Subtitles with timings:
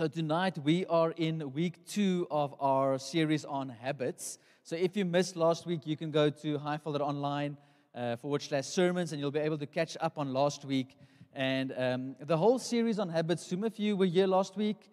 [0.00, 4.38] So, tonight we are in week two of our series on habits.
[4.62, 7.58] So, if you missed last week, you can go to Highfolder Online
[7.94, 10.96] uh, forward slash sermons and you'll be able to catch up on last week.
[11.34, 14.88] And um, the whole series on habits, some of you were here last week.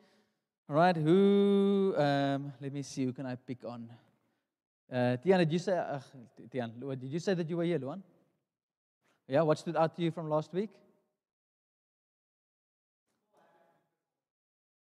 [0.69, 3.89] All right, who, um, let me see, who can I pick on?
[4.91, 6.01] Uh, Tian, did you say, uh,
[6.51, 8.03] Tian, did you say that you were here, Luan?
[9.25, 10.71] Yeah, what stood out to you from last week?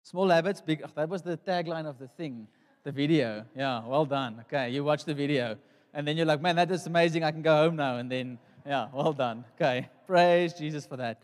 [0.10, 0.82] Small habits, big.
[0.84, 2.48] Oh, that was the tagline of the thing,
[2.84, 3.46] the video.
[3.56, 4.44] Yeah, well done.
[4.48, 5.56] Okay, you watch the video,
[5.94, 7.24] and then you're like, man, that is amazing.
[7.24, 7.98] I can go home now.
[7.98, 9.46] And then, yeah, well done.
[9.54, 11.22] Okay, praise Jesus for that.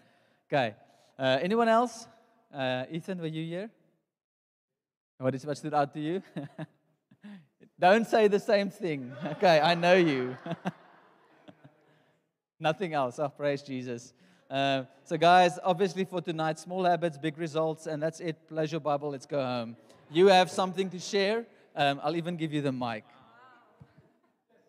[0.48, 0.76] Okay,
[1.18, 2.08] uh, anyone else?
[2.54, 3.72] Uh, Ethan, were you here?
[5.18, 6.22] What, is, what stood out to you?
[7.80, 9.12] Don't say the same thing.
[9.38, 10.38] Okay, I know you.
[12.60, 13.18] Nothing else.
[13.18, 14.14] Oh, praise Jesus.
[14.50, 18.48] Uh, so, guys, obviously for tonight, small habits, big results, and that's it.
[18.48, 19.76] Pleasure Bible, let's go home.
[20.12, 21.46] You have something to share.
[21.76, 23.04] Um, I'll even give you the mic.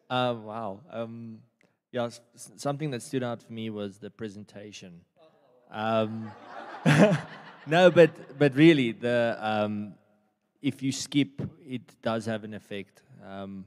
[0.09, 0.81] Uh, wow.
[0.91, 1.41] Um,
[1.93, 5.01] yeah, something that stood out for me was the presentation.
[5.71, 6.31] Um,
[7.67, 9.95] no, but but really, the um,
[10.63, 13.03] if you skip, it does have an effect.
[13.27, 13.67] Um,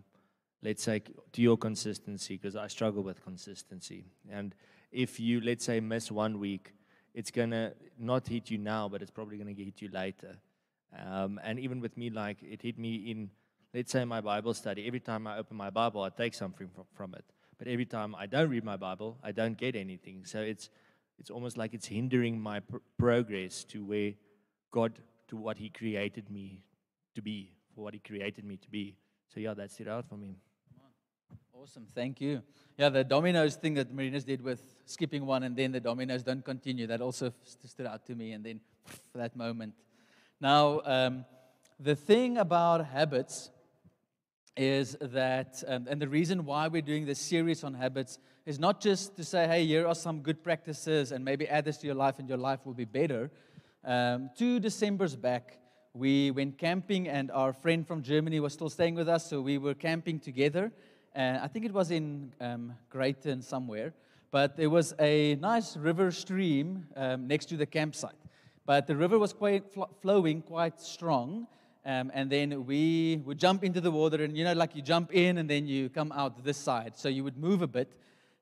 [0.63, 1.01] let's say
[1.33, 4.55] to your consistency, because I struggle with consistency, and
[4.91, 6.73] if you, let's say, miss one week,
[7.13, 10.37] it's going to not hit you now, but it's probably going to hit you later.
[10.97, 13.29] Um, and even with me, like, it hit me in,
[13.73, 14.87] let's say, my Bible study.
[14.87, 17.25] Every time I open my Bible, I take something from, from it.
[17.57, 20.25] But every time I don't read my Bible, I don't get anything.
[20.25, 20.69] So it's,
[21.19, 24.13] it's almost like it's hindering my pr- progress to where
[24.71, 24.93] God,
[25.27, 26.63] to what He created me
[27.15, 28.95] to be, for what He created me to be.
[29.33, 30.37] So, yeah, that stood out for me.
[31.61, 32.41] Awesome, thank you.
[32.77, 36.43] Yeah, the dominoes thing that Marinas did with skipping one and then the dominoes don't
[36.45, 38.61] continue, that also stood out to me, and then
[39.13, 39.73] that moment.
[40.39, 41.25] Now, um,
[41.77, 43.49] the thing about habits
[44.55, 48.79] is that, um, and the reason why we're doing this series on habits is not
[48.79, 51.95] just to say, hey, here are some good practices and maybe add this to your
[51.95, 53.31] life and your life will be better.
[53.84, 55.57] Um, two Decembers back,
[55.94, 59.57] we went camping and our friend from Germany was still staying with us, so we
[59.57, 60.72] were camping together
[61.14, 62.74] and I think it was in um,
[63.42, 63.94] somewhere.
[64.31, 68.14] But there was a nice river stream um, next to the campsite.
[68.66, 71.47] But the river was quite fl- flowing quite strong.
[71.86, 75.12] Um, and then we would jump into the water, and you know, like you jump
[75.14, 76.96] in and then you come out this side.
[76.96, 77.91] So you would move a bit.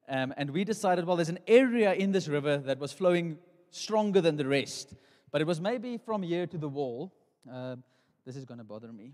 [0.10, 3.38] Um, and we decided, well, there's an area in this river that was flowing
[3.72, 4.96] stronger than the rest.
[5.32, 7.14] But it was maybe from here to the wall.
[7.50, 7.76] Uh,
[8.26, 9.14] this is going to bother me.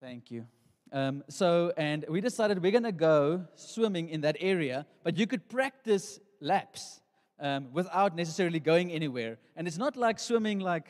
[0.00, 0.46] Thank you.
[0.94, 5.26] Um, so, and we decided we're going to go swimming in that area, but you
[5.26, 7.00] could practice laps
[7.40, 9.38] um, without necessarily going anywhere.
[9.56, 10.86] And it's not like swimming like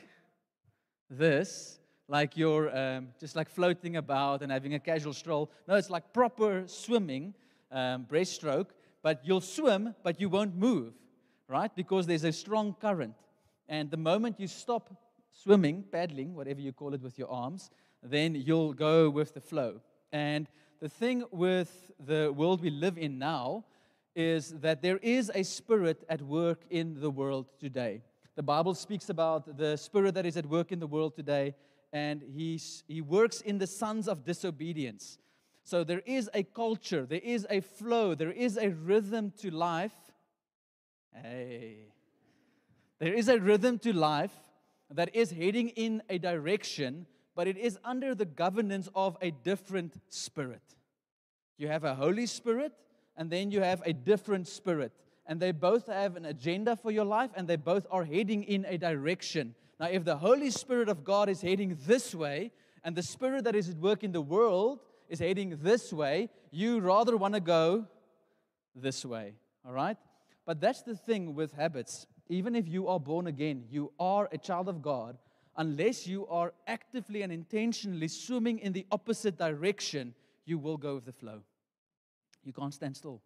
[1.09, 5.50] this, like you're um, just like floating about and having a casual stroll.
[5.66, 7.32] No, it's like proper swimming,
[7.72, 8.72] um, breaststroke,
[9.03, 10.93] but you'll swim, but you won't move,
[11.48, 11.75] right?
[11.75, 13.14] Because there's a strong current.
[13.70, 14.94] And the moment you stop
[15.32, 17.70] swimming, paddling, whatever you call it with your arms,
[18.03, 19.81] then you'll go with the flow.
[20.14, 20.48] And
[20.80, 23.64] the thing with the world we live in now
[24.14, 28.00] is that there is a spirit at work in the world today.
[28.36, 31.56] The Bible speaks about the spirit that is at work in the world today,
[31.92, 35.19] and he's, he works in the sons of disobedience.
[35.64, 39.96] So there is a culture, there is a flow, there is a rhythm to life.
[41.12, 41.88] Hey.
[43.00, 44.34] There is a rhythm to life
[44.92, 49.95] that is heading in a direction but it is under the governance of a different
[50.09, 50.62] spirit.
[51.56, 52.72] You have a Holy Spirit,
[53.17, 54.93] and then you have a different spirit.
[55.27, 58.65] And they both have an agenda for your life, and they both are heading in
[58.69, 59.55] a direction.
[59.81, 62.53] Now, if the Holy Spirit of God is heading this way,
[62.84, 66.81] and the spirit that is at work in the world is heading this way, you
[66.81, 67.87] rather want to go
[68.77, 69.34] this way.
[69.67, 69.97] All right?
[70.44, 72.06] But that's the thing with habits.
[72.28, 75.17] Even if you are born again, you are a child of God,
[75.56, 80.15] unless you are actively and intentionally swimming in the opposite direction,
[80.45, 81.41] you will go with the flow.
[82.45, 83.23] You can't stand still.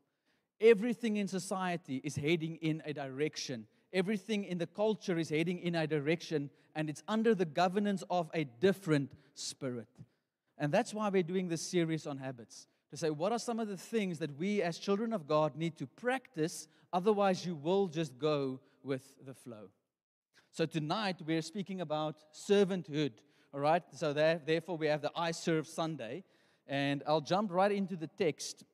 [0.60, 3.66] Everything in society is heading in a direction.
[3.92, 8.30] Everything in the culture is heading in a direction, and it's under the governance of
[8.34, 9.88] a different spirit.
[10.58, 13.68] And that's why we're doing this series on habits to say, what are some of
[13.68, 16.68] the things that we as children of God need to practice?
[16.92, 19.70] Otherwise, you will just go with the flow.
[20.58, 23.12] So tonight we're speaking about servanthood.
[23.54, 23.84] All right.
[23.92, 26.24] So there, therefore we have the I serve Sunday,
[26.66, 28.64] and I'll jump right into the text.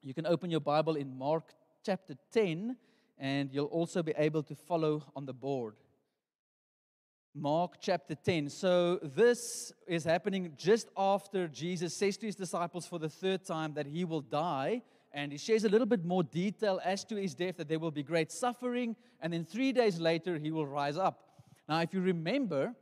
[0.00, 1.54] You can open your Bible in Mark
[1.84, 2.76] chapter 10,
[3.18, 5.74] and you'll also be able to follow on the board.
[7.34, 8.48] Mark chapter 10.
[8.48, 13.74] So, this is happening just after Jesus says to his disciples for the third time
[13.74, 14.82] that he will die.
[15.18, 17.90] And he shares a little bit more detail as to his death, that there will
[17.90, 18.94] be great suffering.
[19.20, 21.16] And then three days later, he will rise up.
[21.68, 22.72] Now, if you remember,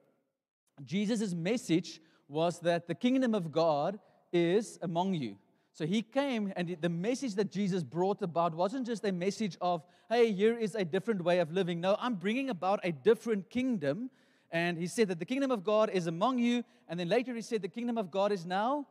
[0.84, 3.98] Jesus' message was that the kingdom of God
[4.34, 5.38] is among you.
[5.72, 9.82] So he came, and the message that Jesus brought about wasn't just a message of,
[10.10, 11.80] hey, here is a different way of living.
[11.80, 14.10] No, I'm bringing about a different kingdom.
[14.50, 16.64] And he said that the kingdom of God is among you.
[16.86, 18.86] And then later he said, the kingdom of God is now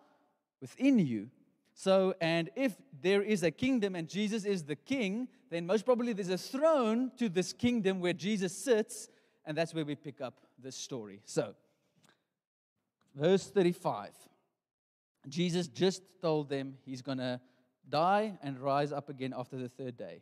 [0.62, 1.30] within you.
[1.77, 6.13] So, and if there is a kingdom and Jesus is the king, then most probably
[6.13, 9.10] there's a throne to this kingdom where Jesus sits.
[9.45, 11.19] And that's where we pick up this story.
[11.25, 11.54] So,
[13.13, 14.12] verse 35.
[15.27, 17.42] Jesus just told them he's going to
[17.89, 20.21] die and rise up again after the third day.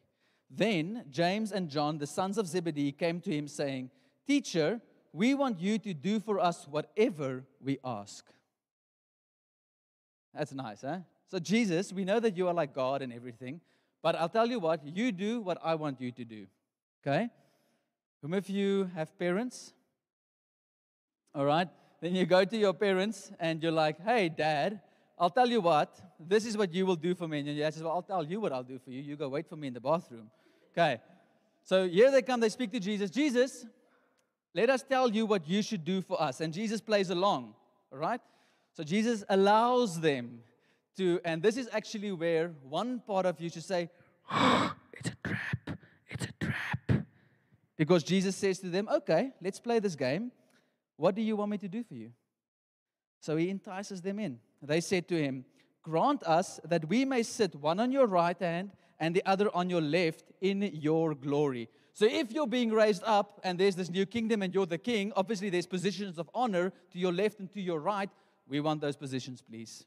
[0.49, 3.91] Then James and John, the sons of Zebedee, came to him saying,
[4.25, 8.25] Teacher, we want you to do for us whatever we ask.
[10.33, 10.99] That's nice, huh?
[11.27, 13.61] So, Jesus, we know that you are like God and everything,
[14.01, 16.45] but I'll tell you what, you do what I want you to do.
[17.01, 17.29] Okay?
[18.21, 19.73] Whom of you have parents?
[21.33, 21.67] All right?
[22.01, 24.81] Then you go to your parents and you're like, hey, dad,
[25.17, 27.39] I'll tell you what, this is what you will do for me.
[27.39, 29.01] And your dad says, well, I'll tell you what I'll do for you.
[29.01, 30.29] You go wait for me in the bathroom.
[30.71, 30.99] Okay.
[31.63, 33.09] So here they come, they speak to Jesus.
[33.09, 33.65] Jesus,
[34.53, 36.41] let us tell you what you should do for us.
[36.41, 37.53] And Jesus plays along.
[37.91, 38.19] All right?
[38.73, 40.39] So Jesus allows them
[40.97, 43.89] to, and this is actually where one part of you should say,
[44.93, 45.79] it's a trap.
[46.09, 47.05] It's a trap.
[47.77, 50.31] Because Jesus says to them, okay, let's play this game.
[50.97, 52.11] What do you want me to do for you?
[53.19, 54.39] So he entices them in.
[54.61, 55.45] They said to him,
[55.81, 59.69] Grant us that we may sit one on your right hand and the other on
[59.69, 61.67] your left in your glory.
[61.93, 65.11] So if you're being raised up and there's this new kingdom and you're the king,
[65.15, 68.09] obviously there's positions of honor to your left and to your right.
[68.47, 69.85] We want those positions, please.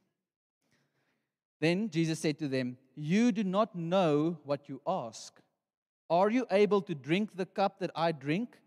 [1.61, 5.41] Then Jesus said to them, You do not know what you ask.
[6.08, 8.58] Are you able to drink the cup that I drink?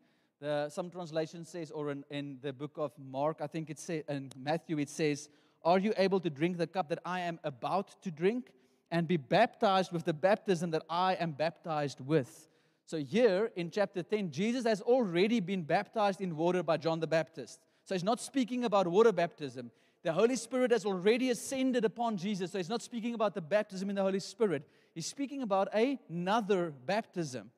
[0.41, 4.03] The, some translation says, or in, in the book of Mark, I think it says,
[4.07, 5.29] in Matthew, it says,
[5.63, 8.51] Are you able to drink the cup that I am about to drink
[8.91, 12.47] and be baptized with the baptism that I am baptized with?
[12.85, 17.07] So, here in chapter 10, Jesus has already been baptized in water by John the
[17.07, 17.59] Baptist.
[17.83, 19.71] So, he's not speaking about water baptism.
[20.03, 22.51] The Holy Spirit has already ascended upon Jesus.
[22.51, 24.67] So, he's not speaking about the baptism in the Holy Spirit.
[24.95, 27.51] He's speaking about another baptism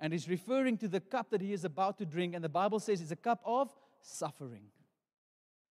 [0.00, 2.34] and he's referring to the cup that he is about to drink.
[2.34, 3.70] And the Bible says it's a cup of
[4.00, 4.64] suffering.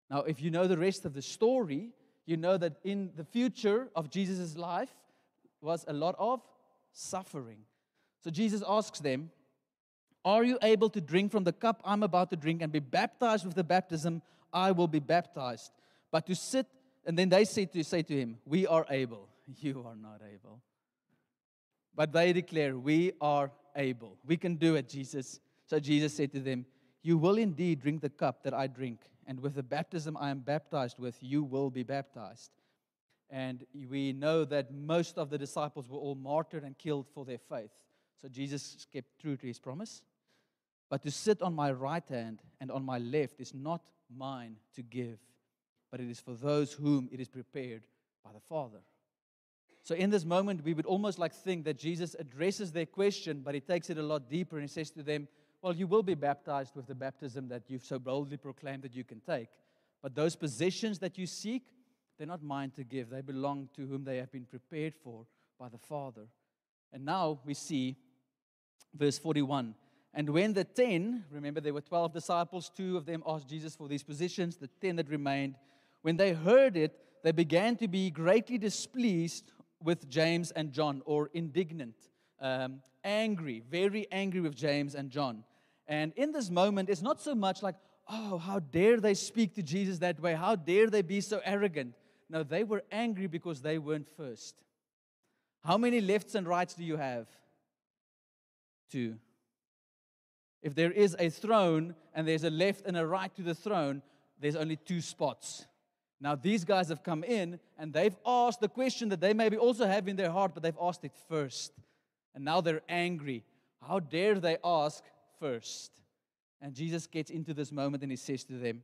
[0.10, 1.92] Now, if you know the rest of the story,
[2.25, 4.94] you know that in the future of Jesus' life
[5.62, 6.42] was a lot of
[6.94, 7.59] suffering.
[8.24, 9.30] So Jesus asks them,
[10.24, 13.45] Are you able to drink from the cup I'm about to drink and be baptized
[13.45, 14.21] with the baptism
[14.54, 15.71] I will be baptized?
[16.13, 16.68] But to sit,
[17.07, 19.27] and then they say to, say to him, We are able.
[19.60, 20.62] You are not able.
[21.95, 24.19] But they declare, We are able.
[24.24, 25.39] We can do it, Jesus.
[25.65, 26.68] So Jesus said to them,
[27.01, 30.42] You will indeed drink the cup that I drink, and with the baptism I am
[30.42, 32.51] baptized with, you will be baptized.
[33.31, 37.39] And we know that most of the disciples were all martyred and killed for their
[37.39, 37.71] faith.
[38.21, 40.04] So Jesus kept true to his promise.
[40.92, 44.83] But to sit on my right hand and on my left is not mine to
[44.83, 45.18] give,
[45.94, 47.83] but it is for those whom it is prepared
[48.26, 48.80] by the Father.
[49.83, 53.54] So, in this moment, we would almost like think that Jesus addresses their question, but
[53.54, 55.28] he takes it a lot deeper and he says to them,
[55.62, 59.04] Well, you will be baptized with the baptism that you've so boldly proclaimed that you
[59.04, 59.50] can take.
[60.02, 61.62] But those possessions that you seek,
[62.18, 63.12] they're not mine to give.
[63.12, 65.28] They belong to whom they have been prepared for
[65.59, 66.26] by the Father.
[66.92, 67.97] And now we see
[68.95, 69.76] verse 41.
[70.16, 73.88] And when the ten, remember there were 12 disciples, two of them asked Jesus for
[73.88, 75.54] these positions, the ten that remained,
[76.04, 81.30] when they heard it, they began to be greatly displeased with James and John, or
[81.33, 81.95] indignant,
[82.40, 85.44] um, angry, very angry with James and John.
[85.88, 87.76] And in this moment, it's not so much like,
[88.10, 90.36] oh, how dare they speak to Jesus that way?
[90.36, 91.95] How dare they be so arrogant?
[92.30, 94.64] No, they were angry because they weren't first.
[95.64, 97.28] How many lefts and rights do you have?
[98.92, 99.16] Two.
[100.62, 104.02] If there is a throne and there's a left and a right to the throne,
[104.40, 105.66] there's only two spots.
[106.23, 109.85] Now, these guys have come in and they've asked the question that they maybe also
[109.85, 111.73] have in their heart, but they've asked it first.
[112.33, 113.44] And now they're angry.
[113.85, 115.03] How dare they ask
[115.37, 115.92] first?
[116.61, 118.83] And Jesus gets into this moment and he says to them,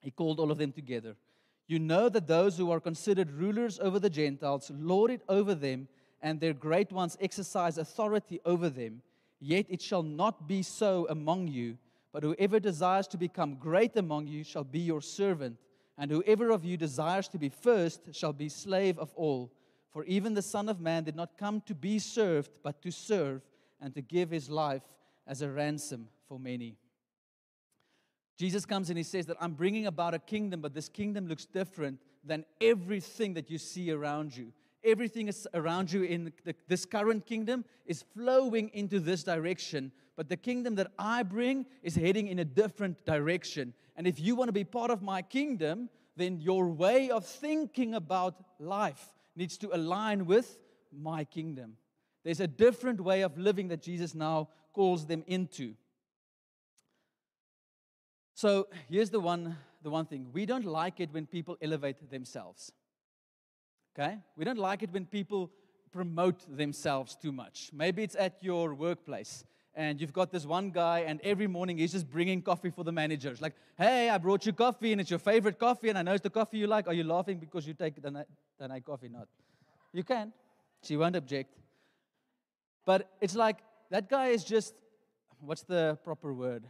[0.00, 1.14] He called all of them together.
[1.66, 5.88] You know that those who are considered rulers over the Gentiles lord it over them,
[6.22, 9.02] and their great ones exercise authority over them.
[9.40, 11.76] Yet it shall not be so among you
[12.16, 15.58] But whoever desires to become great among you shall be your servant,
[15.98, 19.52] and whoever of you desires to be first shall be slave of all.
[19.90, 23.42] For even the Son of Man did not come to be served, but to serve,
[23.80, 24.82] and to give his life
[25.26, 26.76] as a ransom for many.
[28.36, 31.46] Jesus comes and he says that I'm bringing about a kingdom, but this kingdom looks
[31.46, 34.52] different than everything that you see around you.
[34.84, 40.28] Everything is around you in the, this current kingdom is flowing into this direction, but
[40.28, 43.74] the kingdom that I bring is heading in a different direction.
[43.96, 47.94] And if you want to be part of my kingdom, then your way of thinking
[47.94, 50.58] about life needs to align with
[50.90, 51.76] my kingdom.
[52.24, 55.74] There's a different way of living that Jesus now calls them into.
[58.34, 60.28] So here's the one, the one thing.
[60.32, 62.72] We don't like it when people elevate themselves.
[63.94, 64.18] Okay?
[64.36, 65.50] We don't like it when people
[65.92, 67.70] promote themselves too much.
[67.72, 69.44] Maybe it's at your workplace
[69.76, 72.90] and you've got this one guy and every morning he's just bringing coffee for the
[72.90, 73.42] managers.
[73.42, 76.22] Like, hey, I brought you coffee and it's your favorite coffee and I know it's
[76.22, 76.88] the coffee you like.
[76.88, 79.10] Are you laughing because you take the night coffee?
[79.10, 79.28] Not.
[79.92, 80.32] You can.
[80.82, 81.54] She won't object.
[82.86, 83.58] But it's like
[83.90, 84.74] that guy is just,
[85.40, 86.64] what's the proper word?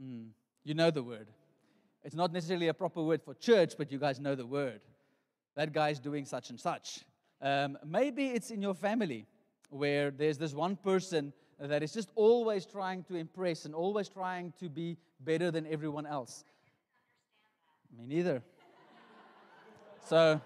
[0.00, 0.28] Mm,
[0.62, 1.28] you know the word.
[2.04, 4.80] It's not necessarily a proper word for church, but you guys know the word.
[5.56, 7.00] That guy's doing such and such.
[7.40, 9.26] Um, maybe it's in your family
[9.72, 14.52] where there's this one person that is just always trying to impress and always trying
[14.60, 16.44] to be better than everyone else.
[17.96, 18.42] Me neither.
[20.06, 20.40] So,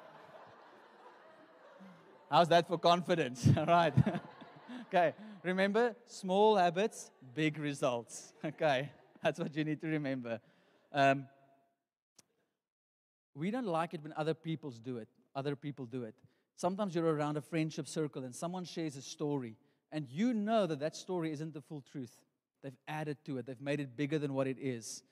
[2.31, 3.49] how's that for confidence?
[3.57, 3.95] All right.
[4.89, 5.15] okay.
[5.43, 8.33] Remember, small habits, big results.
[8.45, 8.91] Okay.
[9.23, 10.41] That's what you need to remember.
[10.93, 11.27] Um,
[13.35, 15.09] we don't like it when other people do it.
[15.35, 16.15] Other people do it.
[16.57, 19.57] Sometimes you're around a friendship circle and someone shares a story,
[19.93, 22.21] and you know that that story isn't the full truth.
[22.63, 25.03] They've added to it, they've made it bigger than what it is.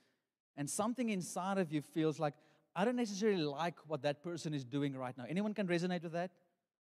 [0.56, 2.34] And something inside of you feels like,
[2.74, 5.24] I don't necessarily like what that person is doing right now.
[5.28, 6.30] Anyone can resonate with that?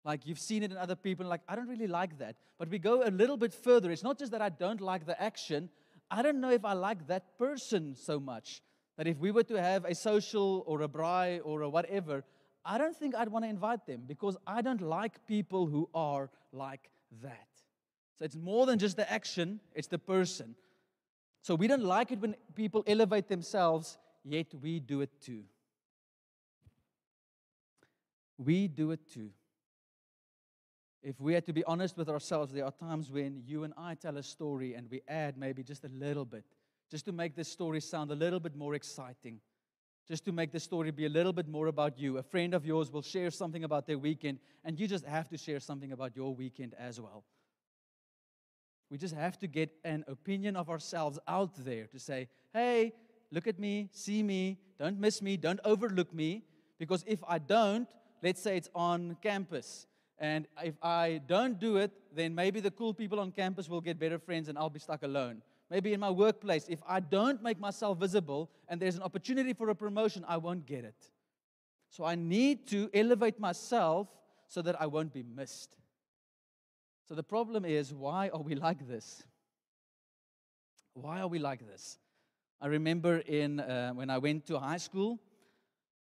[0.04, 2.36] Like you've seen it in other people, like, I don't really like that.
[2.58, 3.90] But we go a little bit further.
[3.90, 5.68] It's not just that I don't like the action,
[6.10, 8.62] I don't know if I like that person so much
[8.96, 12.24] that if we were to have a social or a braai or a whatever,
[12.64, 16.30] I don't think I'd want to invite them because I don't like people who are
[16.52, 16.90] like
[17.22, 17.48] that.
[18.18, 20.54] So it's more than just the action, it's the person.
[21.42, 25.44] So we don't like it when people elevate themselves, yet we do it too.
[28.36, 29.30] We do it too.
[31.02, 33.94] If we had to be honest with ourselves, there are times when you and I
[33.94, 36.44] tell a story and we add maybe just a little bit,
[36.90, 39.40] just to make the story sound a little bit more exciting,
[40.08, 42.18] just to make the story be a little bit more about you.
[42.18, 45.36] A friend of yours will share something about their weekend, and you just have to
[45.36, 47.24] share something about your weekend as well.
[48.90, 52.94] We just have to get an opinion of ourselves out there to say, hey,
[53.30, 56.44] look at me, see me, don't miss me, don't overlook me.
[56.78, 57.86] Because if I don't,
[58.22, 59.86] let's say it's on campus,
[60.18, 63.98] and if I don't do it, then maybe the cool people on campus will get
[63.98, 65.42] better friends and I'll be stuck alone.
[65.70, 69.68] Maybe in my workplace, if I don't make myself visible and there's an opportunity for
[69.68, 71.10] a promotion, I won't get it.
[71.90, 74.08] So I need to elevate myself
[74.46, 75.76] so that I won't be missed.
[77.06, 79.22] So the problem is, why are we like this?
[80.94, 81.98] Why are we like this?
[82.60, 85.18] I remember in, uh, when I went to high school,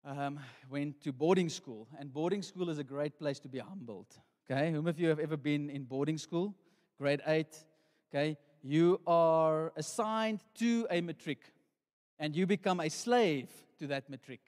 [0.05, 0.39] um,
[0.71, 4.07] went to boarding school, and boarding school is a great place to be humbled.
[4.51, 6.55] Okay, whom of you have ever been in boarding school?
[6.97, 7.65] Grade eight.
[8.09, 11.53] Okay, you are assigned to a matric,
[12.19, 13.49] and you become a slave
[13.79, 14.41] to that matric.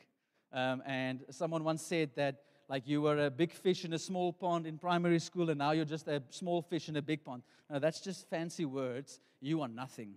[0.53, 4.33] Um, and someone once said that, like you were a big fish in a small
[4.33, 7.43] pond in primary school, and now you're just a small fish in a big pond.
[7.69, 9.21] No, that's just fancy words.
[9.41, 10.15] You are nothing.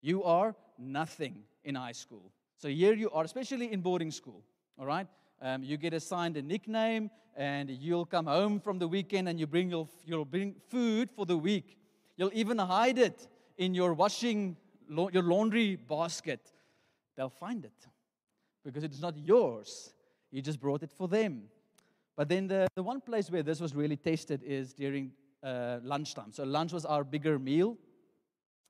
[0.00, 2.32] You are nothing in high school.
[2.58, 4.42] So here you are, especially in boarding school,
[4.78, 5.06] all right?
[5.40, 9.46] Um, you get assigned a nickname, and you'll come home from the weekend and you
[9.46, 11.76] bring your, you'll bring food for the week.
[12.16, 14.56] You'll even hide it in your washing,
[14.88, 16.52] your laundry basket.
[17.16, 17.86] They'll find it
[18.64, 19.92] because it's not yours.
[20.30, 21.44] You just brought it for them.
[22.16, 26.32] But then the, the one place where this was really tested is during uh, lunchtime.
[26.32, 27.76] So lunch was our bigger meal.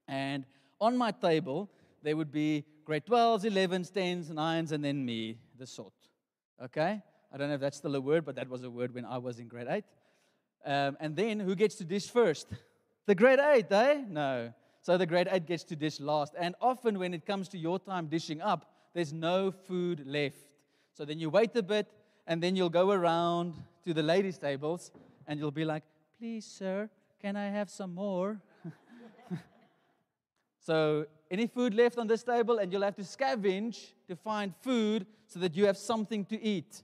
[0.08, 0.44] And
[0.80, 1.70] on my table,
[2.02, 5.92] there would be grade 12s, 11s, 10s, 9s, and then me, the sort.
[6.62, 7.02] Okay?
[7.32, 9.18] I don't know if that's still a word, but that was a word when I
[9.18, 9.84] was in grade 8.
[10.66, 12.48] Um, and then who gets to dish first?
[13.06, 14.02] The grade 8, eh?
[14.08, 14.52] No.
[14.80, 16.34] So the grade 8 gets to dish last.
[16.38, 20.36] And often when it comes to your time dishing up, there's no food left.
[20.92, 21.90] So then you wait a bit,
[22.26, 24.92] and then you'll go around to the ladies' tables,
[25.26, 25.82] and you'll be like,
[26.18, 26.88] please, sir,
[27.20, 28.40] can I have some more?
[30.64, 35.04] So, any food left on this table, and you'll have to scavenge to find food
[35.26, 36.82] so that you have something to eat.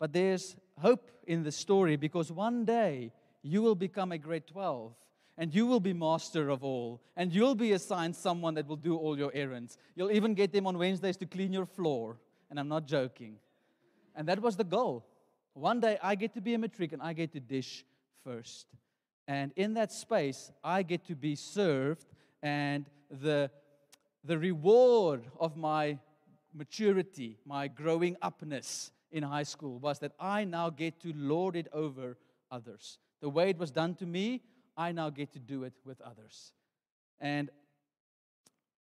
[0.00, 3.12] But there's hope in the story because one day
[3.46, 4.94] you will become a grade 12
[5.38, 8.96] and you will be master of all and you'll be assigned someone that will do
[8.96, 9.76] all your errands.
[9.94, 12.18] You'll even get them on Wednesdays to clean your floor.
[12.48, 13.36] And I'm not joking.
[14.14, 15.04] And that was the goal.
[15.54, 17.84] One day I get to be a matric and I get to dish
[18.24, 18.66] first.
[19.28, 22.06] And in that space, I get to be served,
[22.42, 23.50] and the,
[24.24, 25.98] the reward of my
[26.54, 31.66] maturity, my growing upness in high school was that I now get to lord it
[31.72, 32.16] over
[32.50, 32.98] others.
[33.26, 34.40] The way it was done to me,
[34.76, 36.52] I now get to do it with others.
[37.18, 37.50] And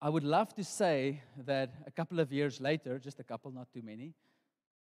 [0.04, 3.74] I would love to say that a couple of years later, just a couple, not
[3.74, 4.14] too many,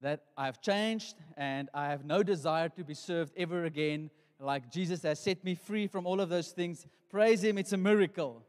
[0.00, 4.08] that I've changed and I have no desire to be served ever again.
[4.40, 6.86] Like Jesus has set me free from all of those things.
[7.10, 8.42] Praise Him, it's a miracle.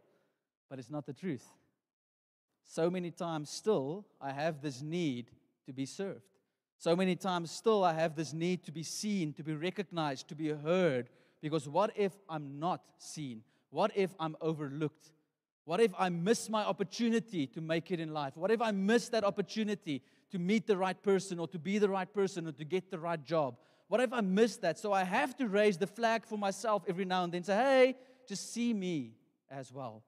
[0.69, 1.45] But it's not the truth.
[2.63, 5.29] So many times still, I have this need
[5.65, 6.34] to be served.
[6.77, 10.36] So many times still, I have this need to be seen, to be recognized, to
[10.36, 11.10] be heard.
[11.41, 13.44] Because what if I'm not seen?
[13.70, 15.12] What if I'm overlooked?
[15.65, 18.38] What if I miss my opportunity to make it in life?
[18.38, 21.89] What if I miss that opportunity to meet the right person or to be the
[21.89, 23.58] right person or to get the right job?
[23.88, 24.77] What if I miss that?
[24.77, 27.96] So I have to raise the flag for myself every now and then say, hey,
[28.27, 29.13] just see me
[29.50, 30.03] as well.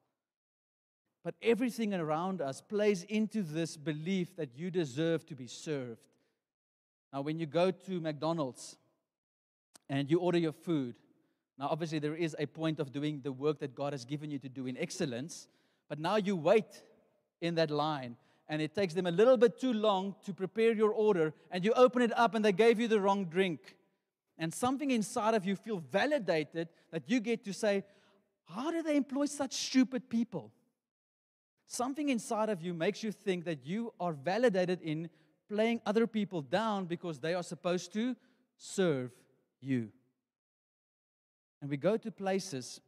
[1.23, 6.07] But everything around us plays into this belief that you deserve to be served.
[7.13, 8.77] Now, when you go to McDonald's
[9.89, 10.95] and you order your food,
[11.57, 14.39] now obviously there is a point of doing the work that God has given you
[14.39, 15.47] to do in excellence,
[15.89, 16.83] but now you wait
[17.41, 18.17] in that line
[18.49, 21.73] and it takes them a little bit too long to prepare your order and you
[21.73, 23.75] open it up and they gave you the wrong drink.
[24.37, 27.83] And something inside of you feel validated that you get to say,
[28.45, 30.51] how do they employ such stupid people?
[31.67, 35.09] Something inside of you makes you think that you are validated in
[35.49, 38.15] playing other people down because they are supposed to
[38.57, 39.11] serve
[39.61, 39.89] you.
[41.61, 42.81] And we go to places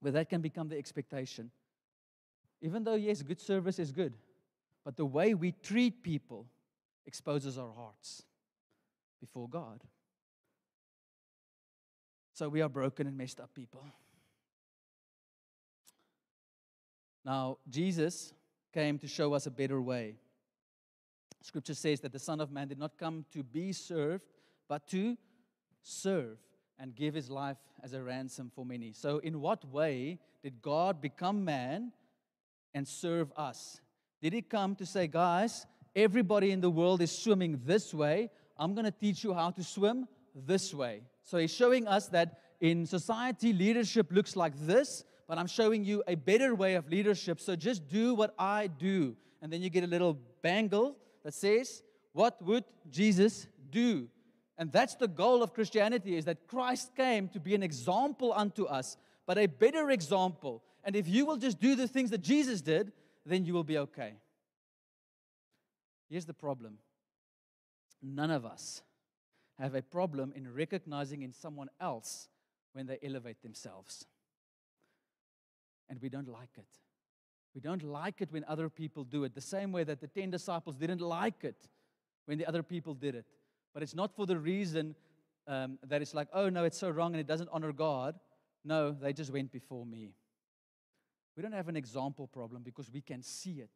[0.00, 1.50] where that can become the expectation.
[2.62, 4.14] Even though, yes, good service is good,
[4.84, 6.46] but the way we treat people
[7.06, 8.22] exposes our hearts
[9.20, 9.82] before God.
[12.32, 13.84] So we are broken and messed up people.
[17.24, 18.34] Now, Jesus
[18.72, 20.16] came to show us a better way.
[21.44, 24.24] Scripture says that the Son of Man did not come to be served,
[24.66, 25.14] but to
[25.82, 26.38] serve
[26.78, 28.94] and give his life as a ransom for many.
[28.94, 31.92] So, in what way did God become man
[32.72, 33.82] and serve us?
[34.22, 38.30] Did he come to say, guys, everybody in the world is swimming this way.
[38.56, 41.02] I'm going to teach you how to swim this way.
[41.24, 46.02] So, he's showing us that in society, leadership looks like this, but I'm showing you
[46.08, 47.38] a better way of leadership.
[47.38, 49.14] So, just do what I do.
[49.42, 51.82] And then you get a little bangle that says,
[52.12, 54.08] What would Jesus do?
[54.56, 58.66] And that's the goal of Christianity is that Christ came to be an example unto
[58.66, 60.62] us, but a better example.
[60.84, 62.92] And if you will just do the things that Jesus did,
[63.26, 64.14] then you will be okay.
[66.08, 66.78] Here's the problem
[68.02, 68.82] none of us
[69.58, 72.28] have a problem in recognizing in someone else
[72.72, 74.04] when they elevate themselves.
[75.88, 76.66] And we don't like it.
[77.54, 80.30] We don't like it when other people do it, the same way that the 10
[80.30, 81.68] disciples didn't like it
[82.26, 83.26] when the other people did it.
[83.72, 84.94] But it's not for the reason
[85.46, 88.16] um, that it's like, oh no, it's so wrong and it doesn't honor God.
[88.64, 90.14] No, they just went before me.
[91.36, 93.70] We don't have an example problem because we can see it,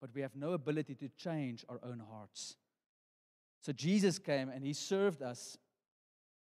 [0.00, 2.56] but we have no ability to change our own hearts.
[3.60, 5.58] So Jesus came and he served us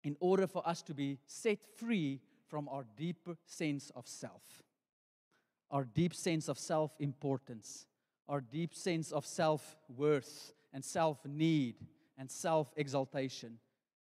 [0.03, 4.63] in order for us to be set free from our deeper sense of self
[5.71, 7.85] our deep sense of self importance,
[8.27, 11.75] our deep sense of self worth and self need
[12.17, 13.57] and self exaltation.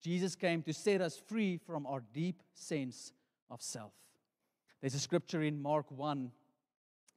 [0.01, 3.11] Jesus came to set us free from our deep sense
[3.49, 3.93] of self.
[4.81, 6.31] There's a scripture in Mark 1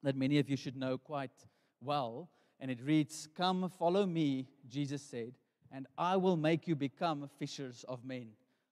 [0.02, 1.30] that many of you should know quite
[1.82, 5.34] well, and it reads, Come, follow me, Jesus said,
[5.70, 8.28] and I will make you become fishers of men.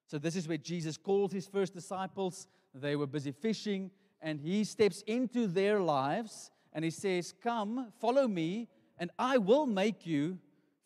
[0.07, 2.47] So, this is where Jesus called his first disciples.
[2.75, 8.27] They were busy fishing, and he steps into their lives and he says, Come, follow
[8.27, 10.39] me, and I will make you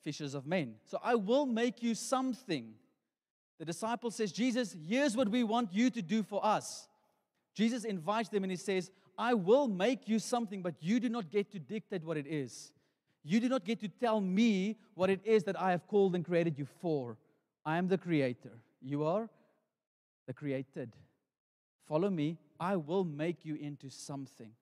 [0.02, 0.74] fishers of men.
[0.84, 2.74] So I will make you something.
[3.58, 6.88] The disciple says, Jesus, here's what we want you to do for us.
[7.54, 11.30] Jesus invites them and he says, I will make you something, but you do not
[11.30, 12.72] get to dictate what it is.
[13.22, 16.24] You do not get to tell me what it is that I have called and
[16.24, 17.18] created you for.
[17.64, 18.58] I am the creator.
[18.80, 19.28] You are
[20.26, 20.92] the created.
[21.86, 24.52] Follow me, I will make you into something.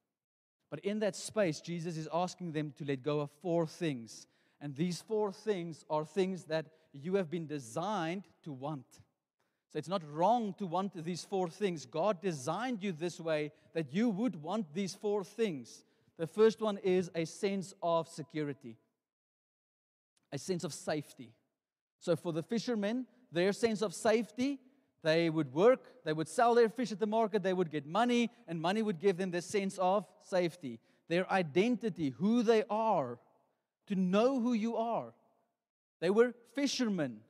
[0.71, 4.27] But in that space, Jesus is asking them to let go of four things.
[4.59, 8.87] And these four things are things that you have been designed to want.
[9.71, 11.85] So it's not wrong to want these four things.
[11.85, 15.85] God designed you this way that you would want these four things.
[16.17, 18.79] The first one is a sense of security,
[20.33, 21.35] a sense of safety.
[21.99, 24.59] So for the fishermen, their sense of safety,
[25.03, 28.31] they would work, they would sell their fish at the market, they would get money,
[28.47, 30.79] and money would give them the sense of safety.
[31.09, 33.19] Their identity, who they are,
[33.87, 35.13] to know who you are.
[36.01, 37.21] They were fishermen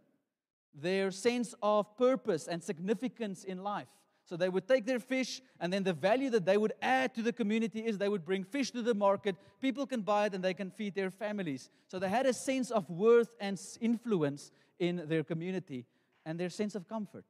[0.74, 3.88] their sense of purpose and significance in life.
[4.24, 7.22] So they would take their fish, and then the value that they would add to
[7.22, 9.34] the community is they would bring fish to the market.
[9.60, 11.68] People can buy it and they can feed their families.
[11.88, 15.84] So they had a sense of worth and influence in their community
[16.24, 17.24] and their sense of comfort.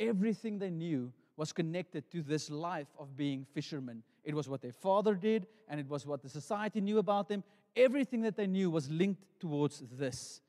[0.00, 4.02] Everything they knew was connected to this life of being fishermen.
[4.24, 7.44] It was what their father did, and it was what the society knew about them.
[7.76, 10.40] Everything that they knew was linked towards this.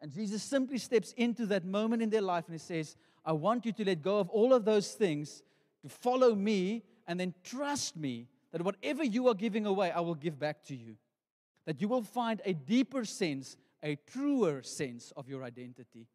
[0.00, 3.66] And Jesus simply steps into that moment in their life and he says, I want
[3.66, 5.42] you to let go of all of those things,
[5.82, 10.14] to follow me, and then trust me that whatever you are giving away, I will
[10.14, 10.96] give back to you.
[11.64, 16.06] That you will find a deeper sense, a truer sense of your identity.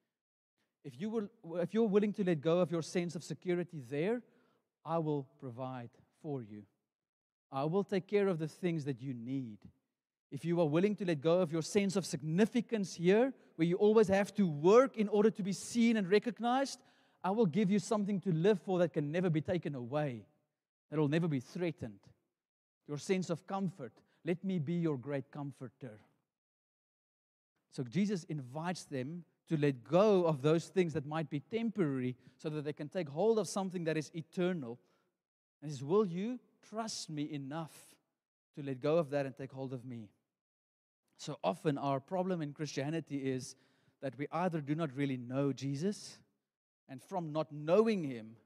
[0.83, 1.27] If, you will,
[1.61, 4.21] if you're willing to let go of your sense of security there,
[4.83, 5.89] I will provide
[6.21, 6.63] for you.
[7.51, 9.59] I will take care of the things that you need
[10.31, 13.75] if you are willing to let go of your sense of significance here, where you
[13.75, 16.79] always have to work in order to be seen and recognized,
[17.23, 20.25] I will give you something to live for that can never be taken away,
[20.89, 21.99] that will never be threatened.
[22.87, 23.91] Your sense of comfort,
[24.25, 25.99] let me be your great comforter.
[27.71, 32.47] So Jesus invites them to let go of those things that might be temporary so
[32.47, 34.79] that they can take hold of something that is eternal.
[35.61, 37.75] And he says, Will you trust me enough
[38.55, 40.07] to let go of that and take hold of me?
[41.17, 43.57] So often, our problem in Christianity is
[44.01, 46.17] that we either do not really know Jesus,
[46.87, 48.37] and from not knowing him,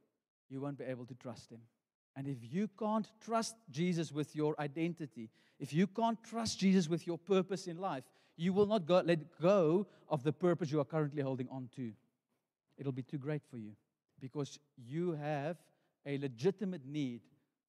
[0.49, 1.61] you won't be able to trust him.
[2.15, 7.05] And if you can't trust Jesus with your identity, if you can't trust Jesus with
[7.05, 8.05] your purpose in life,
[8.37, 11.91] you will not go, let go of the purpose you are currently holding on to.
[12.77, 13.71] It'll be too great for you
[14.19, 15.57] because you have
[16.05, 17.21] a legitimate need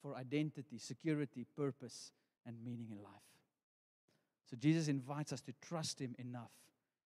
[0.03, 2.13] for identity, security, purpose,
[2.45, 3.13] and meaning in life.
[4.51, 6.53] So Jesus invites us to trust Him enough.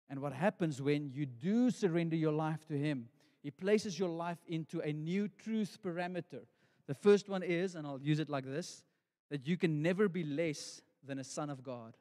[0.10, 3.08] And what happens when you do surrender your life to Him?
[3.42, 6.46] He places your life into a new truth parameter.
[6.88, 8.84] The first one is, and I'll use it like this,
[9.30, 11.96] that you can never be less than a son of God.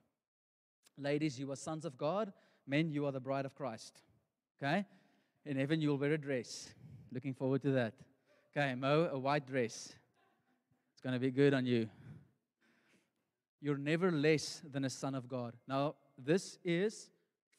[0.98, 2.33] Ladies, you are sons of God.
[2.66, 4.00] Men, you are the bride of Christ.
[4.62, 4.85] Okay?
[5.44, 6.72] In heaven, you'll wear a dress.
[7.11, 7.94] Looking forward to that.
[8.57, 9.92] Okay, Mo, a white dress.
[10.92, 11.88] It's going to be good on you
[13.62, 15.55] you're never less than a son of God.
[15.68, 17.11] Now, this is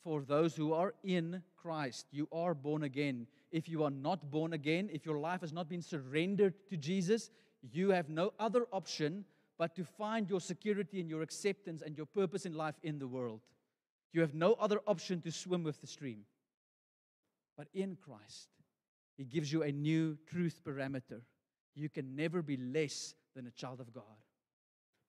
[0.04, 2.08] for those who are in Christ.
[2.12, 3.26] You are born again.
[3.52, 7.32] If you are not born again, if your life has not been surrendered to Jesus,
[7.72, 9.24] you have no other option
[9.58, 13.08] but to find your security and your acceptance and your purpose in life in the
[13.08, 13.42] world.
[14.12, 16.26] You have no other option to swim with the stream.
[17.58, 18.50] But in Christ,
[19.18, 21.22] He gives you a new truth parameter.
[21.76, 24.04] You can never be less than a child of God.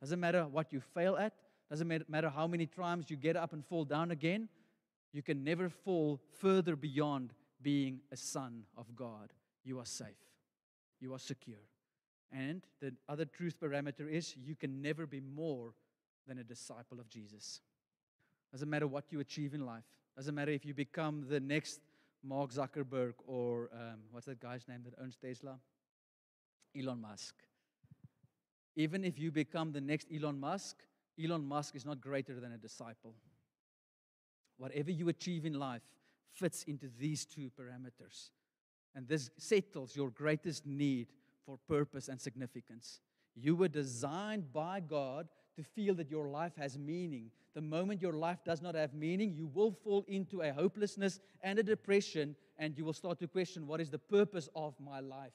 [0.01, 1.33] Doesn't matter what you fail at,
[1.71, 4.49] doesn't matter how many times you get up and fall down again,
[5.13, 9.33] you can never fall further beyond being a son of God.
[9.65, 10.09] You are safe,
[11.01, 11.57] you are secure.
[12.35, 15.73] And the other truth parameter is you can never be more
[16.27, 17.61] than a disciple of Jesus.
[18.51, 19.85] Doesn't matter what you achieve in life,
[20.17, 21.81] doesn't matter if you become the next
[22.25, 25.59] Mark Zuckerberg or um, what's that guy's name that owns Tesla?
[26.77, 27.35] Elon Musk.
[28.77, 30.77] Even if you become the next Elon Musk,
[31.23, 33.15] Elon Musk is not greater than a disciple.
[34.57, 35.83] Whatever you achieve in life
[36.33, 38.31] fits into these two parameters.
[38.97, 41.09] And this settles your greatest need
[41.45, 43.01] for purpose and significance.
[43.35, 47.31] You were designed by God to feel that your life has meaning.
[47.55, 51.59] The moment your life does not have meaning, you will fall into a hopelessness and
[51.59, 55.33] a depression, and you will start to question what is the purpose of my life?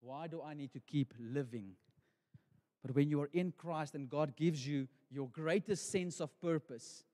[0.00, 1.72] Why do I need to keep living?
[2.82, 7.04] But when you are in Christ and God gives you your greatest sense of purpose,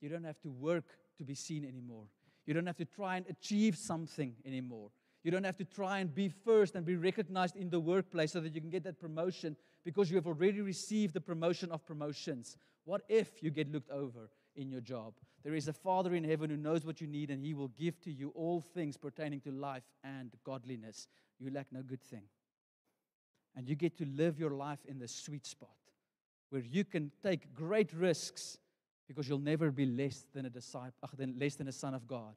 [0.00, 0.84] you don't have to work
[1.18, 2.06] to be seen anymore.
[2.44, 4.90] You don't have to try and achieve something anymore.
[5.22, 8.40] You don't have to try and be first and be recognized in the workplace so
[8.40, 12.56] that you can get that promotion because you have already received the promotion of promotions.
[12.84, 15.14] What if you get looked over in your job?
[15.44, 18.00] There is a Father in heaven who knows what you need, and He will give
[18.02, 21.08] to you all things pertaining to life and godliness.
[21.38, 22.22] You lack no good thing
[23.56, 25.70] and you get to live your life in the sweet spot
[26.50, 28.58] where you can take great risks
[29.08, 30.92] because you'll never be less than a disciple,
[31.38, 32.34] less than a son of God.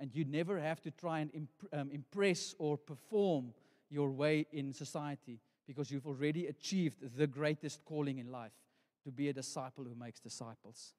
[0.00, 3.52] And you never have to try and um, impress or perform
[3.90, 8.50] your way in society because you've already achieved the greatest calling in life
[9.04, 10.94] to be a disciple who makes disciples.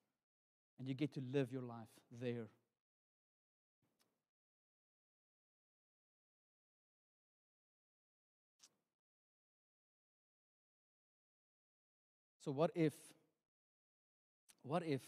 [0.78, 1.90] And you get to live your life
[2.22, 2.48] there.
[12.44, 12.94] So what if
[14.64, 15.02] what if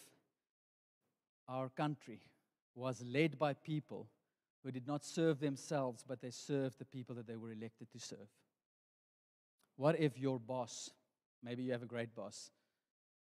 [1.47, 2.19] our country
[2.75, 4.07] was led by people
[4.63, 7.99] who did not serve themselves but they served the people that they were elected to
[7.99, 8.29] serve?
[9.75, 10.91] What if your boss,
[11.43, 12.51] maybe you have a great boss,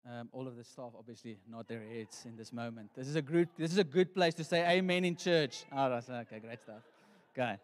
[0.06, 2.90] um, all of the staff obviously not their heads in this moment.
[2.96, 5.64] This is a good, this is a good place to say amen in church.
[5.72, 6.82] Oh, that's okay, great stuff.
[7.37, 7.56] Okay.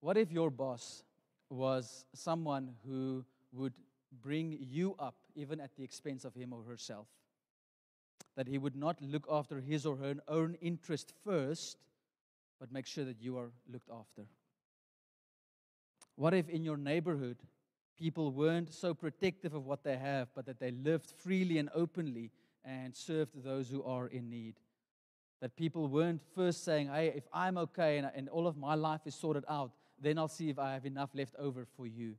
[0.00, 1.02] What if your boss
[1.50, 3.72] was someone who would
[4.22, 7.06] bring you up even at the expense of him or herself?
[8.38, 11.76] That he would not look after his or her own interest first,
[12.60, 14.26] but make sure that you are looked after.
[16.14, 17.38] What if in your neighborhood
[17.98, 22.30] people weren't so protective of what they have, but that they lived freely and openly
[22.64, 24.54] and served those who are in need?
[25.40, 29.00] That people weren't first saying, hey, if I'm okay and, and all of my life
[29.04, 32.14] is sorted out, then I'll see if I have enough left over for you.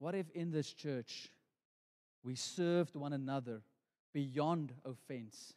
[0.00, 1.28] What if in this church
[2.24, 3.62] we served one another
[4.12, 5.54] beyond offense,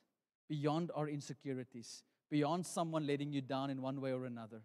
[0.49, 4.61] beyond our insecurities, beyond someone letting you down in one way or another?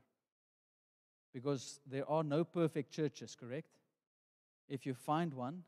[1.32, 3.68] Because there are no perfect churches, correct?
[4.68, 5.62] If you find one,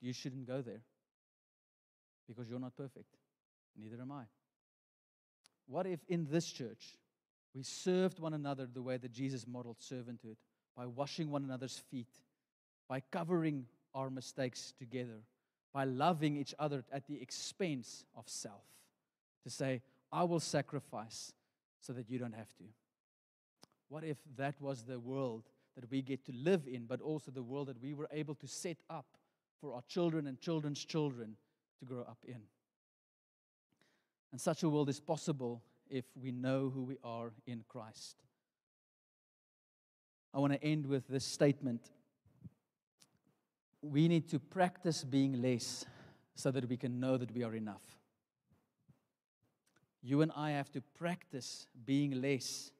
[0.00, 0.82] you shouldn't go there
[2.26, 3.16] because you're not perfect.
[3.76, 4.24] Neither am I.
[5.66, 6.98] What if in this church
[7.54, 10.36] we served one another the way that Jesus modeled servanthood
[10.76, 12.20] by washing one another's feet,
[12.88, 15.22] by covering our mistakes together,
[15.74, 18.64] by loving each other at the expense of self?
[19.42, 21.32] To say, I will sacrifice
[21.80, 22.64] so that you don't have to.
[23.88, 25.42] What if that was the world
[25.74, 28.46] that we get to live in, but also the world that we were able to
[28.46, 29.06] set up
[29.60, 31.36] for our children and children's children
[31.80, 32.40] to grow up in?
[34.32, 38.16] And such a world is possible if we know who we are in Christ.
[40.32, 41.90] I want to end with this statement.
[43.84, 45.84] We need to practice being less
[46.34, 47.82] so that we can know that we are enough.
[50.02, 52.70] You and I have to practice being less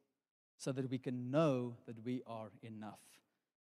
[0.57, 3.01] so that we can know that we are enough.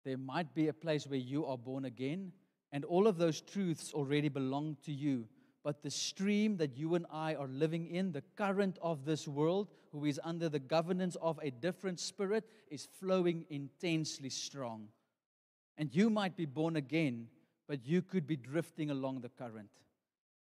[0.05, 2.33] There might be a place where you are born again,
[2.73, 5.29] and all of those truths already belong to you.
[5.63, 9.69] But the stream that you and I are living in, the current of this world,
[9.93, 14.89] who is under the governance of a different spirit, is flowing intensely strong.
[15.79, 17.29] And you might be born again,
[17.69, 19.71] but you could be drifting along the current.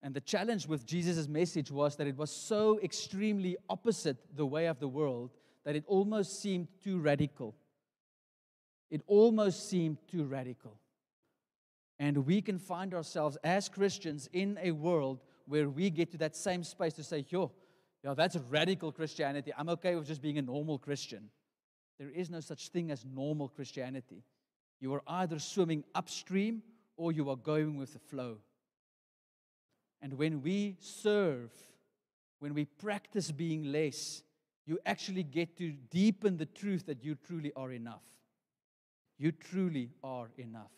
[0.02, 4.66] And the challenge with Jesus' message was that it was so extremely opposite the way
[4.66, 5.30] of the world
[5.64, 7.54] that it almost seemed too radical.
[8.90, 10.78] It almost seemed too radical.
[11.98, 16.36] And we can find ourselves as Christians in a world where we get to that
[16.36, 17.50] same space to say, yo,
[18.04, 19.52] yo, that's radical Christianity.
[19.58, 21.28] I'm okay with just being a normal Christian.
[21.98, 24.22] There is no such thing as normal Christianity.
[24.80, 26.62] You are either swimming upstream
[26.96, 28.38] or you are going with the flow.
[30.00, 31.50] And when we serve,
[32.38, 34.22] when we practice being less,
[34.66, 38.02] you actually get to deepen the truth that you truly are enough.
[39.18, 40.70] You truly are enough.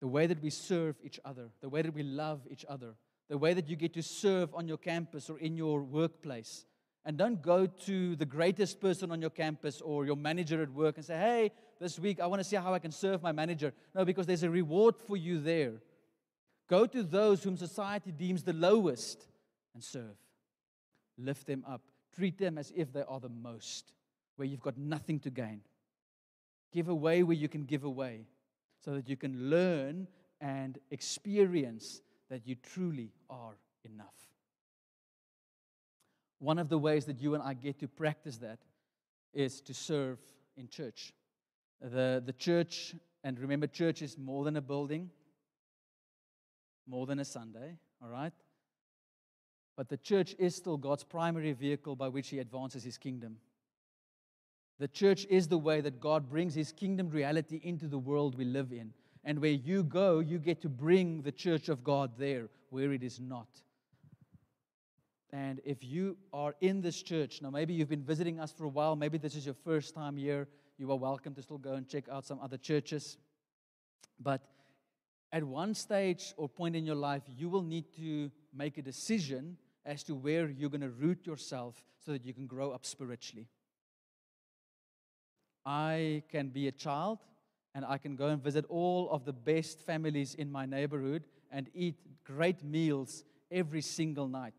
[0.00, 2.94] The way that we serve each other, the way that we love each other,
[3.28, 6.64] the way that you get to serve on your campus or in your workplace.
[7.04, 10.96] And don't go to the greatest person on your campus or your manager at work
[10.96, 13.72] and say, hey, this week I want to see how I can serve my manager.
[13.94, 15.72] No, because there's a reward for you there.
[16.68, 19.26] Go to those whom society deems the lowest
[19.74, 20.16] and serve.
[21.18, 21.82] Lift them up.
[22.14, 23.92] Treat them as if they are the most,
[24.36, 25.62] where you've got nothing to gain.
[26.72, 28.26] Give away where you can give away
[28.84, 30.06] so that you can learn
[30.40, 34.06] and experience that you truly are enough.
[36.38, 38.58] One of the ways that you and I get to practice that
[39.34, 40.18] is to serve
[40.56, 41.12] in church.
[41.80, 45.10] The, the church, and remember, church is more than a building,
[46.86, 48.32] more than a Sunday, all right?
[49.76, 53.36] But the church is still God's primary vehicle by which He advances His kingdom.
[54.78, 58.44] The church is the way that God brings His kingdom reality into the world we
[58.44, 58.92] live in.
[59.24, 63.02] And where you go, you get to bring the church of God there where it
[63.02, 63.48] is not.
[65.32, 68.68] And if you are in this church, now maybe you've been visiting us for a
[68.68, 70.48] while, maybe this is your first time here,
[70.80, 73.18] you are welcome to still go and check out some other churches.
[74.18, 74.40] But
[75.30, 79.58] at one stage or point in your life, you will need to make a decision
[79.84, 83.46] as to where you're going to root yourself so that you can grow up spiritually.
[85.66, 87.18] I can be a child
[87.74, 91.68] and I can go and visit all of the best families in my neighborhood and
[91.74, 94.54] eat great meals every single night.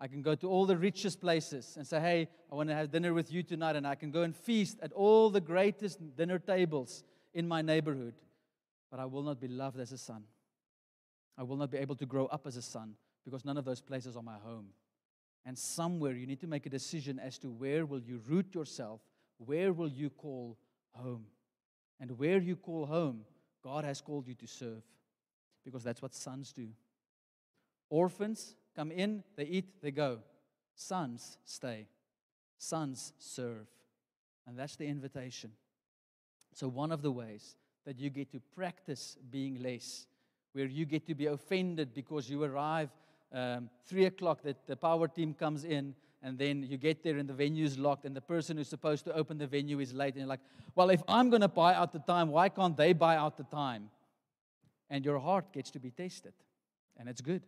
[0.00, 2.90] I can go to all the richest places and say, Hey, I want to have
[2.90, 3.76] dinner with you tonight.
[3.76, 8.14] And I can go and feast at all the greatest dinner tables in my neighborhood.
[8.90, 10.24] But I will not be loved as a son.
[11.38, 13.80] I will not be able to grow up as a son because none of those
[13.80, 14.66] places are my home.
[15.46, 19.00] And somewhere you need to make a decision as to where will you root yourself,
[19.38, 20.58] where will you call
[20.92, 21.26] home.
[22.00, 23.20] And where you call home,
[23.62, 24.82] God has called you to serve
[25.64, 26.68] because that's what sons do.
[27.88, 30.18] Orphans come in, they eat, they go.
[30.74, 31.86] Sons stay.
[32.58, 33.66] Sons serve.
[34.46, 35.52] And that's the invitation.
[36.52, 40.06] So, one of the ways that you get to practice being less,
[40.52, 42.90] where you get to be offended because you arrive
[43.32, 47.28] um, three o'clock, that the power team comes in, and then you get there and
[47.28, 50.18] the venue's locked, and the person who's supposed to open the venue is late, and
[50.18, 50.40] you're like,
[50.74, 53.44] well, if I'm going to buy out the time, why can't they buy out the
[53.44, 53.90] time?
[54.88, 56.32] And your heart gets to be tested,
[56.96, 57.42] and it's good.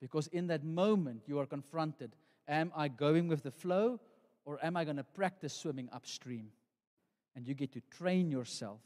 [0.00, 2.14] Because in that moment, you are confronted
[2.46, 3.98] Am I going with the flow,
[4.44, 6.48] or am I going to practice swimming upstream?
[7.34, 8.80] And you get to train yourself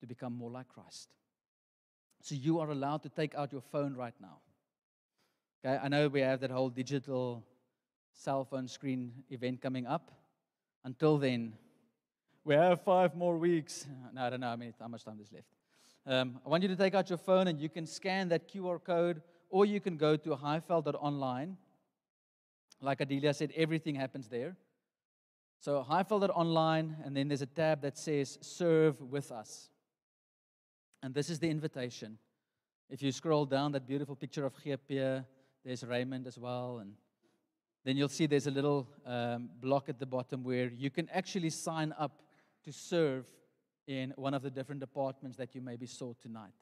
[0.00, 1.08] to become more like Christ.
[2.20, 4.38] So you are allowed to take out your phone right now.
[5.64, 7.42] Okay, I know we have that whole digital
[8.12, 10.10] cell phone screen event coming up.
[10.84, 11.54] Until then,
[12.44, 13.86] we have five more weeks.
[14.12, 15.46] No, I don't know I mean, how much time is left.
[16.06, 18.82] Um, I want you to take out your phone and you can scan that QR
[18.82, 19.22] code,
[19.54, 21.56] or you can go to highveld.online.
[22.80, 24.56] Like Adelia said, everything happens there.
[25.60, 29.70] So highveld.online, and then there's a tab that says Serve with us.
[31.04, 32.18] And this is the invitation.
[32.90, 35.24] If you scroll down, that beautiful picture of GP,
[35.64, 36.78] there's Raymond as well.
[36.80, 36.94] And
[37.84, 41.50] then you'll see there's a little um, block at the bottom where you can actually
[41.50, 42.22] sign up
[42.64, 43.30] to serve
[43.86, 46.54] in one of the different departments that you maybe saw tonight.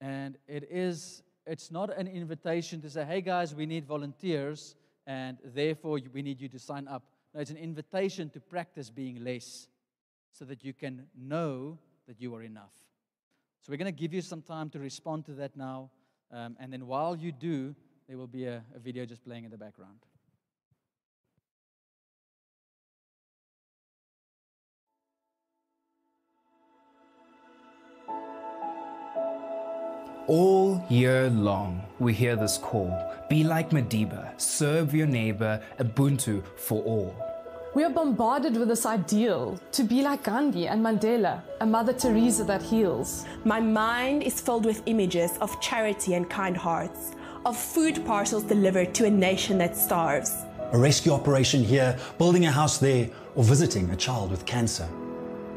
[0.00, 4.76] And it is, it's not an invitation to say, hey guys, we need volunteers,
[5.06, 7.02] and therefore we need you to sign up.
[7.34, 9.68] No, it's an invitation to practice being less
[10.30, 12.72] so that you can know that you are enough.
[13.60, 15.90] So we're going to give you some time to respond to that now.
[16.30, 17.74] Um, and then while you do,
[18.08, 19.98] there will be a, a video just playing in the background.
[30.28, 32.96] All year long, we hear this call
[33.28, 37.16] be like Madiba, serve your neighbor, Ubuntu for all.
[37.74, 42.44] We are bombarded with this ideal to be like Gandhi and Mandela, a Mother Teresa
[42.44, 43.24] that heals.
[43.44, 47.12] My mind is filled with images of charity and kind hearts,
[47.44, 50.44] of food parcels delivered to a nation that starves.
[50.70, 54.88] A rescue operation here, building a house there, or visiting a child with cancer.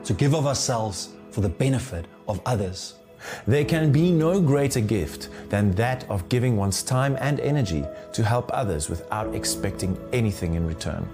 [0.05, 2.95] To give of ourselves for the benefit of others.
[3.47, 8.23] There can be no greater gift than that of giving one's time and energy to
[8.23, 11.07] help others without expecting anything in return.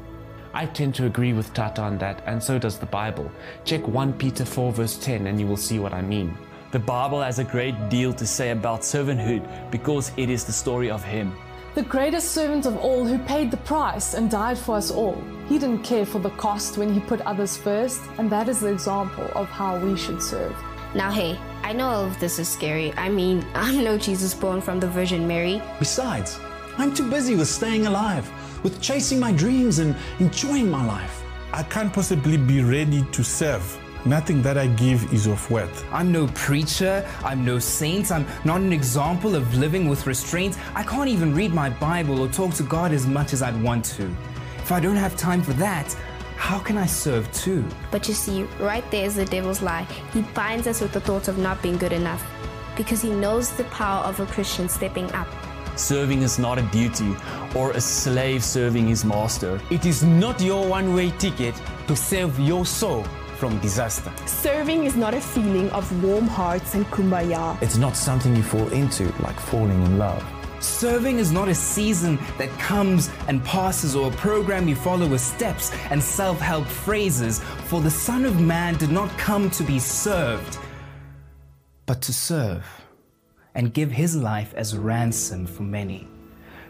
[0.54, 3.32] I tend to agree with Tata on that, and so does the Bible.
[3.64, 6.38] Check 1 Peter 4, verse 10, and you will see what I mean.
[6.72, 10.90] The Bible has a great deal to say about servanthood because it is the story
[10.92, 11.34] of Him.
[11.74, 15.22] The greatest servant of all who paid the price and died for us all.
[15.48, 18.68] He didn't care for the cost when he put others first, and that is the
[18.68, 20.54] example of how we should serve.
[20.94, 22.94] Now, hey, I know all of this is scary.
[22.98, 25.62] I mean, I'm no Jesus born from the Virgin Mary.
[25.80, 26.38] Besides,
[26.78, 28.30] I'm too busy with staying alive,
[28.62, 31.24] with chasing my dreams and enjoying my life.
[31.54, 33.78] I can't possibly be ready to serve.
[34.06, 35.86] Nothing that I give is of worth.
[35.94, 40.58] I'm no preacher, I'm no saint, I'm not an example of living with restraint.
[40.76, 43.86] I can't even read my Bible or talk to God as much as I'd want
[43.98, 44.14] to.
[44.58, 45.96] If I don't have time for that,
[46.42, 47.64] how can I serve too?
[47.92, 49.84] But you see, right there is the devil's lie.
[50.12, 52.26] He binds us with the thought of not being good enough
[52.76, 55.28] because he knows the power of a Christian stepping up.
[55.76, 57.16] Serving is not a duty
[57.56, 59.62] or a slave serving his master.
[59.70, 61.56] It is not your one way ticket
[61.88, 63.04] to save your soul
[63.38, 64.12] from disaster.
[64.26, 67.62] Serving is not a feeling of warm hearts and kumbaya.
[67.62, 70.41] It's not something you fall into like falling in love.
[70.62, 75.22] Serving is not a season that comes and passes or a program you follow with
[75.22, 79.80] steps and self help phrases, for the Son of Man did not come to be
[79.80, 80.60] served,
[81.88, 82.66] but to serve
[83.56, 86.08] and give his life as a ransom for many.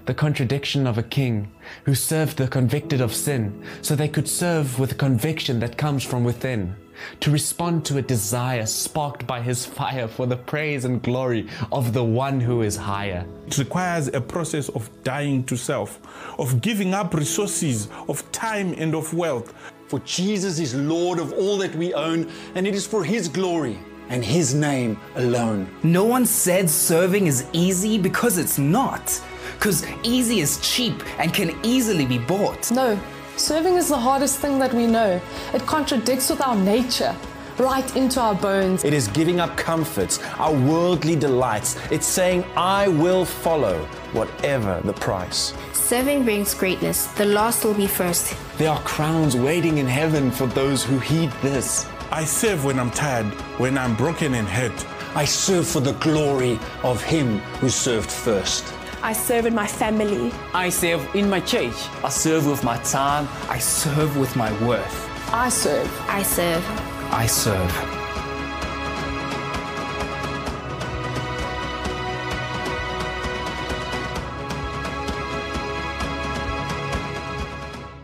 [0.05, 1.51] the contradiction of a king
[1.85, 6.03] who served the convicted of sin so they could serve with a conviction that comes
[6.03, 6.75] from within,
[7.19, 11.93] to respond to a desire sparked by his fire for the praise and glory of
[11.93, 13.25] the one who is higher.
[13.47, 15.99] It requires a process of dying to self,
[16.39, 19.53] of giving up resources, of time, and of wealth.
[19.87, 23.77] For Jesus is Lord of all that we own, and it is for His glory
[24.09, 25.69] and His name alone.
[25.83, 29.21] No one said serving is easy because it's not.
[29.55, 32.71] Because easy is cheap and can easily be bought.
[32.71, 32.99] No,
[33.41, 35.19] serving is the hardest thing that we know.
[35.53, 37.15] It contradicts with our nature,
[37.57, 38.83] right into our bones.
[38.83, 41.75] It is giving up comforts, our worldly delights.
[41.89, 43.83] It's saying, I will follow
[44.13, 45.53] whatever the price.
[45.73, 47.07] Serving brings greatness.
[47.07, 48.35] The last will be first.
[48.57, 51.87] There are crowns waiting in heaven for those who heed this.
[52.11, 53.25] I serve when I'm tired,
[53.57, 54.85] when I'm broken and hurt.
[55.15, 58.73] I serve for the glory of Him who served first.
[59.03, 60.31] I serve in my family.
[60.53, 61.73] I serve in my church.
[62.03, 63.27] I serve with my time.
[63.49, 65.33] I serve with my worth.
[65.33, 65.89] I serve.
[66.07, 66.63] I serve.
[67.11, 67.71] I serve.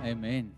[0.03, 0.53] Amen.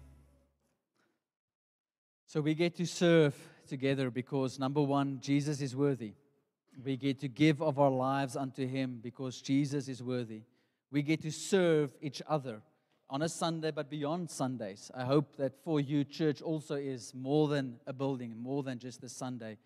[2.28, 3.36] So we get to serve
[3.68, 6.14] together because number one, Jesus is worthy.
[6.84, 10.44] We get to give of our lives unto Him because Jesus is worthy.
[10.92, 12.62] We get to serve each other
[13.10, 14.92] on a Sunday, but beyond Sundays.
[14.94, 19.04] I hope that for you, church also is more than a building, more than just
[19.04, 19.58] a Sunday.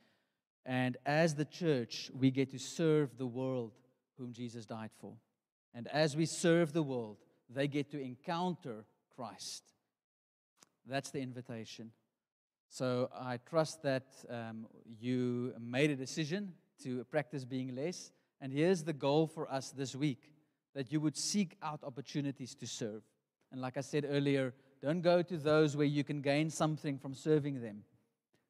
[0.66, 3.74] And as the church, we get to serve the world
[4.18, 5.14] whom Jesus died for.
[5.74, 7.18] And as we serve the world,
[7.50, 8.86] they get to encounter
[9.16, 9.64] Christ.
[10.86, 11.92] That's the invitation.
[12.70, 14.68] So I trust that um,
[15.00, 16.54] you made a decision
[16.84, 18.12] to practice being less.
[18.42, 20.32] And here's the goal for us this week
[20.74, 23.04] that you would seek out opportunities to serve.
[23.52, 27.14] And like I said earlier, don't go to those where you can gain something from
[27.14, 27.84] serving them.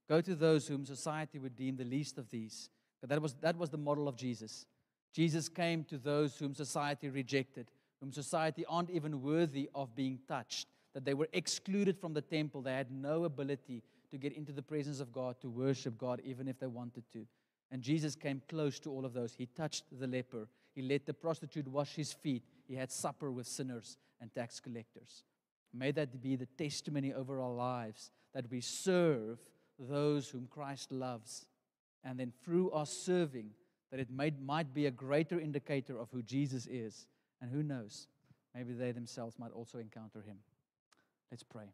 [0.09, 2.69] Go to those whom society would deem the least of these.
[3.01, 4.65] But that was, that was the model of Jesus.
[5.13, 7.69] Jesus came to those whom society rejected,
[7.99, 12.61] whom society aren't even worthy of being touched, that they were excluded from the temple.
[12.61, 16.47] They had no ability to get into the presence of God, to worship God, even
[16.47, 17.25] if they wanted to.
[17.73, 19.33] And Jesus came close to all of those.
[19.33, 23.47] He touched the leper, he let the prostitute wash his feet, he had supper with
[23.47, 25.23] sinners and tax collectors.
[25.73, 29.39] May that be the testimony over our lives that we serve
[29.79, 31.47] those whom Christ loves.
[32.03, 33.49] And then through our serving,
[33.89, 37.07] that it might, might be a greater indicator of who Jesus is.
[37.41, 38.07] And who knows,
[38.53, 40.37] maybe they themselves might also encounter him.
[41.31, 41.73] Let's pray.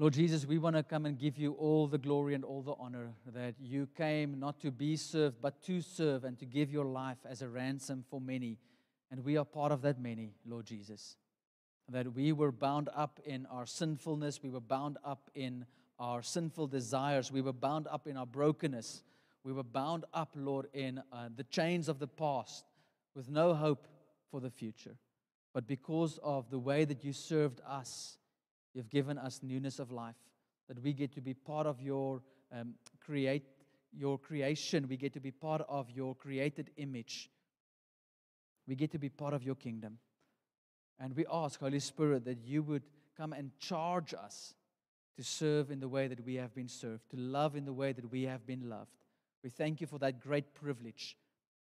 [0.00, 2.74] Lord Jesus, we want to come and give you all the glory and all the
[2.78, 6.84] honor that you came not to be served, but to serve and to give your
[6.84, 8.58] life as a ransom for many.
[9.10, 11.16] And we are part of that many, Lord Jesus.
[11.88, 15.66] That we were bound up in our sinfulness, we were bound up in
[15.98, 19.02] our sinful desires, we were bound up in our brokenness,
[19.42, 22.64] we were bound up, Lord, in uh, the chains of the past
[23.16, 23.88] with no hope
[24.30, 24.94] for the future.
[25.52, 28.17] But because of the way that you served us,
[28.78, 30.14] you've given us newness of life,
[30.68, 32.22] that we get to be part of your
[32.52, 32.74] um,
[33.04, 33.44] create
[33.92, 34.86] your creation.
[34.88, 37.28] We get to be part of your created image.
[38.66, 39.98] We get to be part of your kingdom.
[41.00, 42.84] And we ask, Holy Spirit, that you would
[43.16, 44.54] come and charge us
[45.16, 47.92] to serve in the way that we have been served, to love in the way
[47.92, 48.92] that we have been loved.
[49.42, 51.16] We thank you for that great privilege.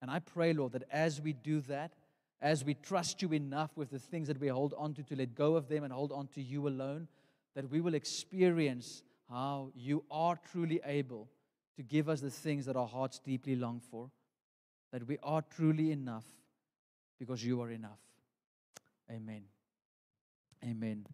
[0.02, 1.94] And I pray, Lord, that as we do that,
[2.44, 5.34] as we trust you enough with the things that we hold on to, to let
[5.34, 7.08] go of them and hold on to you alone,
[7.54, 11.26] that we will experience how you are truly able
[11.76, 14.10] to give us the things that our hearts deeply long for,
[14.92, 16.26] that we are truly enough
[17.18, 17.98] because you are enough.
[19.10, 19.44] Amen.
[20.62, 21.06] Amen.